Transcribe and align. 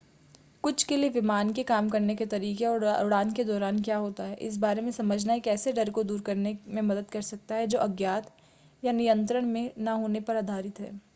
कुछ 0.63 0.83
के 0.83 0.95
लिए 0.97 1.09
विमान 1.09 1.51
के 1.53 1.63
काम 1.63 1.89
करने 1.89 2.15
के 2.15 2.25
तरीके 2.25 2.65
और 2.65 2.85
उड़ान 3.03 3.31
के 3.33 3.43
दौरान 3.43 3.81
क्या 3.81 3.97
होता 3.97 4.23
है 4.23 4.35
इस 4.41 4.57
बारे 4.57 4.81
में 4.81 4.89
समझना 4.91 5.33
एक 5.33 5.47
ऐसे 5.47 5.71
डर 5.73 5.89
को 5.91 6.03
दूर 6.03 6.21
करने 6.23 6.57
में 6.67 6.81
मदद 6.81 7.09
कर 7.11 7.21
सकता 7.23 7.55
है 7.55 7.67
जो 7.67 7.79
अज्ञात 7.79 8.31
या 8.83 8.91
नियंत्रण 8.93 9.45
में 9.47 9.71
न 9.79 9.87
होने 9.89 10.19
पर 10.21 10.37
आधारित 10.37 10.79
है 10.79 10.91